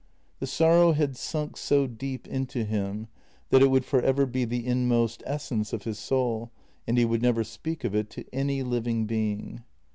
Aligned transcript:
The 0.39 0.47
sorrow 0.47 0.93
had 0.93 1.15
sunk 1.15 1.55
so 1.57 1.85
deep 1.85 2.25
into 2.27 2.63
him 2.65 3.07
that 3.51 3.61
it 3.61 3.67
would 3.69 3.85
for 3.85 4.01
ever 4.01 4.25
be 4.25 4.45
the 4.45 4.65
inmost 4.65 5.21
essence 5.27 5.73
of 5.73 5.83
his 5.83 5.99
soul, 5.99 6.49
and 6.87 6.97
he 6.97 7.05
would 7.05 7.21
never 7.21 7.43
speak 7.43 7.83
of 7.83 7.93
it 7.93 8.09
to 8.09 8.25
any 8.33 8.63
living 8.63 9.05
being. 9.05 9.61